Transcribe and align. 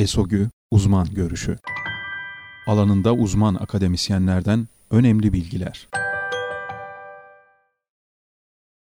ESOGÜ 0.00 0.48
Uzman 0.70 1.06
Görüşü 1.14 1.56
Alanında 2.66 3.14
uzman 3.14 3.54
akademisyenlerden 3.54 4.68
önemli 4.90 5.32
bilgiler. 5.32 5.88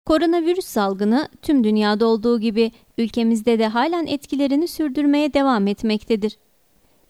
Koronavirüs 0.07 0.65
salgını 0.65 1.29
tüm 1.43 1.65
dünyada 1.65 2.07
olduğu 2.07 2.41
gibi 2.41 2.73
ülkemizde 2.98 3.59
de 3.59 3.66
halen 3.66 4.07
etkilerini 4.07 4.69
sürdürmeye 4.69 5.34
devam 5.34 5.66
etmektedir. 5.66 6.38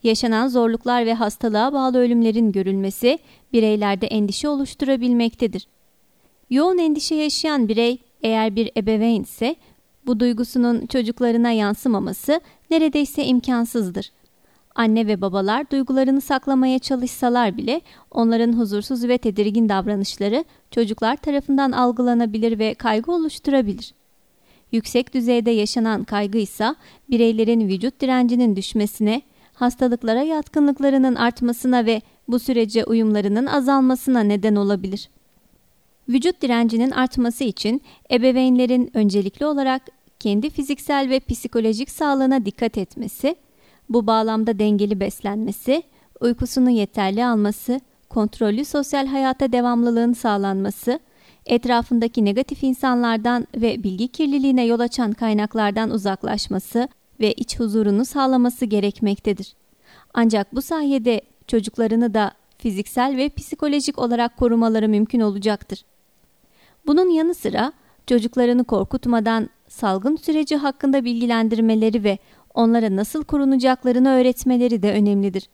Yaşanan 0.02 0.48
zorluklar 0.48 1.06
ve 1.06 1.14
hastalığa 1.14 1.72
bağlı 1.72 1.98
ölümlerin 1.98 2.52
görülmesi 2.52 3.18
bireylerde 3.52 4.06
endişe 4.06 4.48
oluşturabilmektedir. 4.48 5.68
Yoğun 6.50 6.78
endişe 6.78 7.14
yaşayan 7.14 7.68
birey 7.68 7.98
eğer 8.22 8.56
bir 8.56 8.70
ebeveyn 8.76 9.22
ise 9.22 9.56
bu 10.06 10.20
duygusunun 10.20 10.86
çocuklarına 10.86 11.50
yansımaması 11.50 12.40
neredeyse 12.70 13.24
imkansızdır. 13.24 14.12
Anne 14.74 15.06
ve 15.06 15.20
babalar 15.20 15.70
duygularını 15.70 16.20
saklamaya 16.20 16.78
çalışsalar 16.78 17.56
bile 17.56 17.80
onların 18.10 18.52
huzursuz 18.52 19.08
ve 19.08 19.18
tedirgin 19.18 19.68
davranışları 19.68 20.44
çocuklar 20.70 21.16
tarafından 21.16 21.72
algılanabilir 21.72 22.58
ve 22.58 22.74
kaygı 22.74 23.12
oluşturabilir. 23.12 23.94
Yüksek 24.72 25.14
düzeyde 25.14 25.50
yaşanan 25.50 26.04
kaygı 26.04 26.38
ise 26.38 26.74
bireylerin 27.10 27.68
vücut 27.68 28.00
direncinin 28.00 28.56
düşmesine, 28.56 29.22
hastalıklara 29.54 30.22
yatkınlıklarının 30.22 31.14
artmasına 31.14 31.86
ve 31.86 32.02
bu 32.28 32.38
sürece 32.38 32.84
uyumlarının 32.84 33.46
azalmasına 33.46 34.20
neden 34.20 34.54
olabilir. 34.54 35.08
Vücut 36.08 36.42
direncinin 36.42 36.90
artması 36.90 37.44
için 37.44 37.82
ebeveynlerin 38.10 38.90
öncelikli 38.94 39.46
olarak 39.46 39.82
kendi 40.22 40.50
fiziksel 40.50 41.10
ve 41.10 41.20
psikolojik 41.20 41.90
sağlığına 41.90 42.46
dikkat 42.46 42.78
etmesi, 42.78 43.36
bu 43.88 44.06
bağlamda 44.06 44.58
dengeli 44.58 45.00
beslenmesi, 45.00 45.82
uykusunu 46.20 46.70
yeterli 46.70 47.24
alması, 47.24 47.80
kontrollü 48.08 48.64
sosyal 48.64 49.06
hayata 49.06 49.52
devamlılığın 49.52 50.12
sağlanması, 50.12 51.00
etrafındaki 51.46 52.24
negatif 52.24 52.62
insanlardan 52.62 53.46
ve 53.56 53.82
bilgi 53.82 54.08
kirliliğine 54.08 54.64
yol 54.64 54.80
açan 54.80 55.12
kaynaklardan 55.12 55.90
uzaklaşması 55.90 56.88
ve 57.20 57.32
iç 57.32 57.60
huzurunu 57.60 58.04
sağlaması 58.04 58.64
gerekmektedir. 58.64 59.54
Ancak 60.14 60.54
bu 60.54 60.62
sayede 60.62 61.20
çocuklarını 61.46 62.14
da 62.14 62.32
fiziksel 62.58 63.16
ve 63.16 63.28
psikolojik 63.28 63.98
olarak 63.98 64.36
korumaları 64.36 64.88
mümkün 64.88 65.20
olacaktır. 65.20 65.84
Bunun 66.86 67.10
yanı 67.10 67.34
sıra 67.34 67.72
çocuklarını 68.06 68.64
korkutmadan 68.64 69.48
salgın 69.68 70.16
süreci 70.16 70.56
hakkında 70.56 71.04
bilgilendirmeleri 71.04 72.04
ve 72.04 72.18
onlara 72.54 72.96
nasıl 72.96 73.24
korunacaklarını 73.24 74.08
öğretmeleri 74.08 74.82
de 74.82 74.92
önemlidir. 74.92 75.48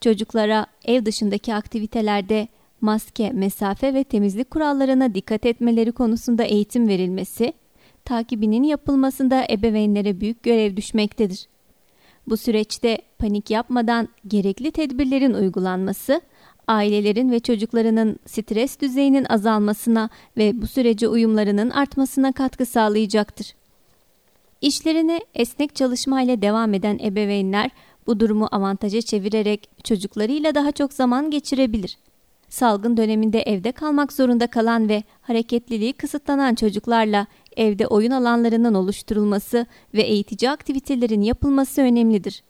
Çocuklara 0.00 0.66
ev 0.84 1.04
dışındaki 1.04 1.54
aktivitelerde 1.54 2.48
maske, 2.80 3.30
mesafe 3.30 3.94
ve 3.94 4.04
temizlik 4.04 4.50
kurallarına 4.50 5.14
dikkat 5.14 5.46
etmeleri 5.46 5.92
konusunda 5.92 6.44
eğitim 6.44 6.88
verilmesi, 6.88 7.52
takibinin 8.04 8.62
yapılmasında 8.62 9.46
ebeveynlere 9.50 10.20
büyük 10.20 10.42
görev 10.42 10.76
düşmektedir. 10.76 11.48
Bu 12.26 12.36
süreçte 12.36 12.98
panik 13.18 13.50
yapmadan 13.50 14.08
gerekli 14.26 14.70
tedbirlerin 14.70 15.34
uygulanması, 15.34 16.20
ailelerin 16.70 17.30
ve 17.30 17.40
çocuklarının 17.40 18.16
stres 18.26 18.80
düzeyinin 18.80 19.26
azalmasına 19.28 20.10
ve 20.36 20.62
bu 20.62 20.66
sürece 20.66 21.08
uyumlarının 21.08 21.70
artmasına 21.70 22.32
katkı 22.32 22.66
sağlayacaktır. 22.66 23.54
İşlerine 24.60 25.20
esnek 25.34 25.74
çalışmayla 25.74 26.42
devam 26.42 26.74
eden 26.74 26.98
ebeveynler 26.98 27.70
bu 28.06 28.20
durumu 28.20 28.48
avantaja 28.52 29.02
çevirerek 29.02 29.68
çocuklarıyla 29.84 30.54
daha 30.54 30.72
çok 30.72 30.92
zaman 30.92 31.30
geçirebilir. 31.30 31.98
Salgın 32.48 32.96
döneminde 32.96 33.42
evde 33.42 33.72
kalmak 33.72 34.12
zorunda 34.12 34.46
kalan 34.46 34.88
ve 34.88 35.02
hareketliliği 35.22 35.92
kısıtlanan 35.92 36.54
çocuklarla 36.54 37.26
evde 37.56 37.86
oyun 37.86 38.10
alanlarının 38.10 38.74
oluşturulması 38.74 39.66
ve 39.94 40.02
eğitici 40.02 40.50
aktivitelerin 40.50 41.22
yapılması 41.22 41.80
önemlidir. 41.80 42.42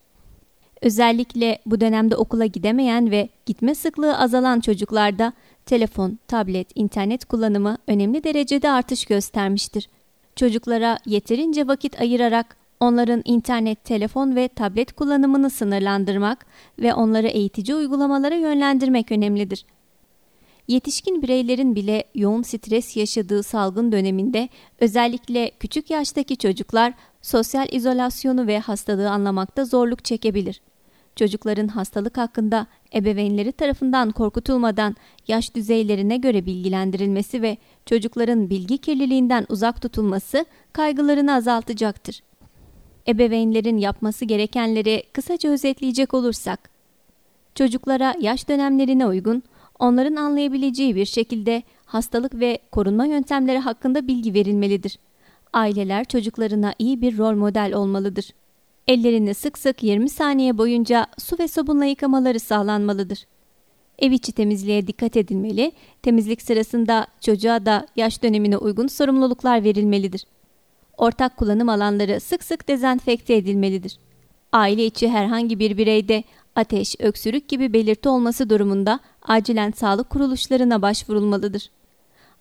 Özellikle 0.82 1.58
bu 1.66 1.80
dönemde 1.80 2.16
okula 2.16 2.46
gidemeyen 2.46 3.10
ve 3.10 3.28
gitme 3.46 3.74
sıklığı 3.74 4.18
azalan 4.18 4.60
çocuklarda 4.60 5.32
telefon, 5.66 6.18
tablet, 6.28 6.68
internet 6.74 7.24
kullanımı 7.24 7.78
önemli 7.86 8.24
derecede 8.24 8.70
artış 8.70 9.04
göstermiştir. 9.04 9.88
Çocuklara 10.36 10.98
yeterince 11.06 11.66
vakit 11.66 12.00
ayırarak 12.00 12.56
onların 12.80 13.22
internet, 13.24 13.84
telefon 13.84 14.36
ve 14.36 14.48
tablet 14.48 14.92
kullanımını 14.92 15.50
sınırlandırmak 15.50 16.46
ve 16.78 16.94
onları 16.94 17.26
eğitici 17.26 17.74
uygulamalara 17.74 18.34
yönlendirmek 18.34 19.12
önemlidir. 19.12 19.64
Yetişkin 20.68 21.22
bireylerin 21.22 21.74
bile 21.74 22.04
yoğun 22.14 22.42
stres 22.42 22.96
yaşadığı 22.96 23.42
salgın 23.42 23.92
döneminde 23.92 24.48
özellikle 24.80 25.50
küçük 25.60 25.90
yaştaki 25.90 26.36
çocuklar 26.36 26.92
sosyal 27.22 27.66
izolasyonu 27.72 28.46
ve 28.46 28.58
hastalığı 28.58 29.10
anlamakta 29.10 29.64
zorluk 29.64 30.04
çekebilir. 30.04 30.60
Çocukların 31.16 31.68
hastalık 31.68 32.18
hakkında 32.18 32.66
ebeveynleri 32.94 33.52
tarafından 33.52 34.10
korkutulmadan 34.10 34.96
yaş 35.28 35.54
düzeylerine 35.54 36.16
göre 36.16 36.46
bilgilendirilmesi 36.46 37.42
ve 37.42 37.56
çocukların 37.86 38.50
bilgi 38.50 38.78
kirliliğinden 38.78 39.46
uzak 39.48 39.82
tutulması 39.82 40.44
kaygılarını 40.72 41.34
azaltacaktır. 41.34 42.20
Ebeveynlerin 43.08 43.78
yapması 43.78 44.24
gerekenleri 44.24 45.02
kısaca 45.12 45.50
özetleyecek 45.50 46.14
olursak, 46.14 46.70
çocuklara 47.54 48.14
yaş 48.20 48.48
dönemlerine 48.48 49.06
uygun, 49.06 49.42
onların 49.78 50.16
anlayabileceği 50.16 50.96
bir 50.96 51.04
şekilde 51.04 51.62
hastalık 51.84 52.34
ve 52.34 52.58
korunma 52.72 53.06
yöntemleri 53.06 53.58
hakkında 53.58 54.06
bilgi 54.06 54.34
verilmelidir. 54.34 54.98
Aileler 55.52 56.04
çocuklarına 56.04 56.74
iyi 56.78 57.00
bir 57.00 57.18
rol 57.18 57.34
model 57.34 57.74
olmalıdır. 57.74 58.30
Ellerini 58.90 59.34
sık 59.34 59.58
sık 59.58 59.82
20 59.82 60.08
saniye 60.08 60.58
boyunca 60.58 61.06
su 61.18 61.38
ve 61.38 61.48
sabunla 61.48 61.84
yıkamaları 61.84 62.40
sağlanmalıdır. 62.40 63.26
Ev 63.98 64.10
içi 64.10 64.32
temizliğe 64.32 64.86
dikkat 64.86 65.16
edilmeli, 65.16 65.72
temizlik 66.02 66.42
sırasında 66.42 67.06
çocuğa 67.20 67.66
da 67.66 67.86
yaş 67.96 68.22
dönemine 68.22 68.56
uygun 68.56 68.86
sorumluluklar 68.86 69.64
verilmelidir. 69.64 70.24
Ortak 70.96 71.36
kullanım 71.36 71.68
alanları 71.68 72.20
sık 72.20 72.44
sık 72.44 72.68
dezenfekte 72.68 73.34
edilmelidir. 73.34 73.98
Aile 74.52 74.86
içi 74.86 75.08
herhangi 75.08 75.58
bir 75.58 75.76
bireyde 75.76 76.24
ateş, 76.56 76.96
öksürük 76.98 77.48
gibi 77.48 77.72
belirti 77.72 78.08
olması 78.08 78.50
durumunda 78.50 79.00
acilen 79.22 79.70
sağlık 79.70 80.10
kuruluşlarına 80.10 80.82
başvurulmalıdır. 80.82 81.70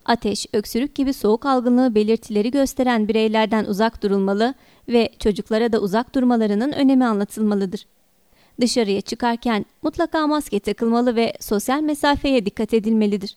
Ateş, 0.04 0.46
öksürük 0.52 0.94
gibi 0.94 1.12
soğuk 1.12 1.46
algınlığı 1.46 1.94
belirtileri 1.94 2.50
gösteren 2.50 3.08
bireylerden 3.08 3.64
uzak 3.64 4.02
durulmalı 4.02 4.54
ve 4.88 5.08
çocuklara 5.18 5.72
da 5.72 5.78
uzak 5.78 6.14
durmalarının 6.14 6.72
önemi 6.72 7.04
anlatılmalıdır. 7.04 7.86
Dışarıya 8.60 9.00
çıkarken 9.00 9.64
mutlaka 9.82 10.26
maske 10.26 10.60
takılmalı 10.60 11.16
ve 11.16 11.32
sosyal 11.40 11.80
mesafeye 11.80 12.46
dikkat 12.46 12.74
edilmelidir. 12.74 13.36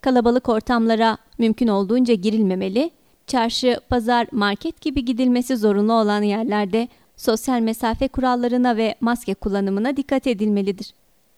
Kalabalık 0.00 0.48
ortamlara 0.48 1.18
mümkün 1.38 1.68
olduğunca 1.68 2.14
girilmemeli, 2.14 2.90
çarşı, 3.26 3.80
pazar, 3.88 4.26
market 4.32 4.80
gibi 4.80 5.04
gidilmesi 5.04 5.56
zorunlu 5.56 5.92
olan 5.92 6.22
yerlerde 6.22 6.88
sosyal 7.16 7.60
mesafe 7.60 8.08
kurallarına 8.08 8.76
ve 8.76 8.94
maske 9.00 9.34
kullanımına 9.34 9.96
dikkat 9.96 10.26
edilmelidir. 10.26 10.94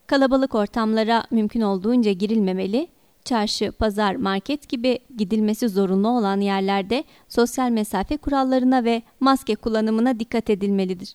Kalabalık 0.07 0.55
ortamlara 0.55 1.25
mümkün 1.31 1.61
olduğunca 1.61 2.13
girilmemeli, 2.13 2.89
çarşı, 3.27 3.73
pazar, 3.73 4.15
market 4.15 4.69
gibi 4.69 4.99
gidilmesi 5.17 5.69
zorunlu 5.69 6.09
olan 6.09 6.41
yerlerde 6.41 7.05
sosyal 7.29 7.71
mesafe 7.71 8.17
kurallarına 8.17 8.85
ve 8.85 9.03
maske 9.21 9.55
kullanımına 9.55 10.21
dikkat 10.21 10.51
edilmelidir. 10.51 11.15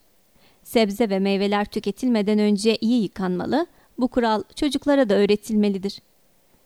Sebze 0.63 1.09
ve 1.09 1.19
meyveler 1.19 1.65
tüketilmeden 1.65 2.39
önce 2.39 2.77
iyi 2.81 3.03
yıkanmalı, 3.03 3.65
bu 3.97 4.07
kural 4.07 4.43
çocuklara 4.55 5.09
da 5.09 5.13
öğretilmelidir. 5.13 6.01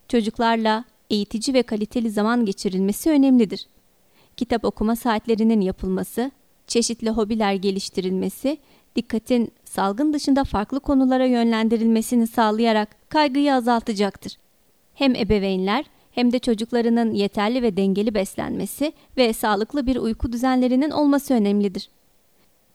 Çocuklarla 0.08 0.86
eğitici 1.10 1.54
ve 1.54 1.64
kaliteli 1.64 2.10
zaman 2.10 2.46
geçirilmesi 2.46 3.10
önemlidir. 3.10 3.68
Kitap 4.38 4.66
okuma 4.66 4.96
saatlerinin 4.96 5.62
yapılması, 5.62 6.32
çeşitli 6.68 7.10
hobiler 7.10 7.54
geliştirilmesi, 7.54 8.58
dikkatin 8.96 9.52
salgın 9.66 10.14
dışında 10.14 10.44
farklı 10.44 10.80
konulara 10.80 11.26
yönlendirilmesini 11.26 12.28
sağlayarak 12.28 13.10
kaygıyı 13.10 13.54
azaltacaktır. 13.54 14.45
Hem 14.96 15.16
ebeveynler 15.16 15.86
hem 16.12 16.32
de 16.32 16.40
çocuklarının 16.40 17.14
yeterli 17.14 17.62
ve 17.62 17.78
dengeli 17.78 18.14
beslenmesi 18.14 18.94
ve 19.18 19.34
sağlıklı 19.34 19.88
bir 19.88 19.96
uyku 19.96 20.32
düzenlerinin 20.32 20.90
olması 20.92 21.34
önemlidir. 21.34 21.90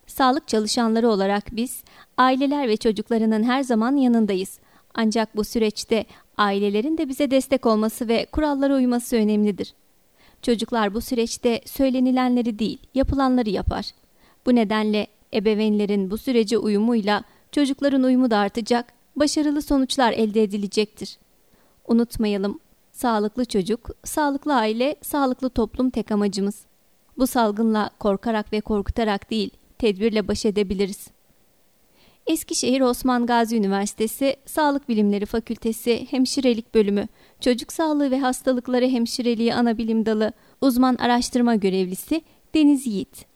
Sağlık 0.07 0.47
çalışanları 0.47 1.09
olarak 1.09 1.55
biz 1.55 1.83
aileler 2.17 2.67
ve 2.67 2.77
çocuklarının 2.77 3.43
her 3.43 3.63
zaman 3.63 3.95
yanındayız. 3.95 4.59
Ancak 4.93 5.35
bu 5.35 5.43
süreçte 5.43 6.05
ailelerin 6.37 6.97
de 6.97 7.09
bize 7.09 7.31
destek 7.31 7.65
olması 7.65 8.07
ve 8.07 8.25
kurallara 8.25 8.75
uyması 8.75 9.15
önemlidir. 9.15 9.73
Çocuklar 10.41 10.93
bu 10.93 11.01
süreçte 11.01 11.61
söylenilenleri 11.65 12.59
değil, 12.59 12.77
yapılanları 12.93 13.49
yapar. 13.49 13.91
Bu 14.45 14.55
nedenle 14.55 15.07
Ebeveynlerin 15.33 16.11
bu 16.11 16.17
sürece 16.17 16.57
uyumuyla 16.57 17.23
çocukların 17.51 18.03
uyumu 18.03 18.31
da 18.31 18.37
artacak, 18.37 18.93
başarılı 19.15 19.61
sonuçlar 19.61 20.11
elde 20.11 20.43
edilecektir. 20.43 21.17
Unutmayalım, 21.87 22.59
sağlıklı 22.91 23.45
çocuk, 23.45 23.89
sağlıklı 24.03 24.55
aile, 24.55 24.95
sağlıklı 25.01 25.49
toplum 25.49 25.89
tek 25.89 26.11
amacımız. 26.11 26.65
Bu 27.17 27.27
salgınla 27.27 27.89
korkarak 27.99 28.53
ve 28.53 28.61
korkutarak 28.61 29.31
değil, 29.31 29.49
tedbirle 29.77 30.27
baş 30.27 30.45
edebiliriz. 30.45 31.07
Eskişehir 32.27 32.81
Osman 32.81 33.25
Gazi 33.25 33.57
Üniversitesi 33.57 34.35
Sağlık 34.45 34.89
Bilimleri 34.89 35.25
Fakültesi 35.25 36.07
Hemşirelik 36.11 36.73
Bölümü 36.73 37.07
Çocuk 37.39 37.73
Sağlığı 37.73 38.11
ve 38.11 38.19
Hastalıkları 38.19 38.87
Hemşireliği 38.87 39.53
Ana 39.53 39.77
Bilim 39.77 40.05
Dalı 40.05 40.33
Uzman 40.61 40.95
Araştırma 40.95 41.55
Görevlisi 41.55 42.21
Deniz 42.55 42.87
Yiğit 42.87 43.30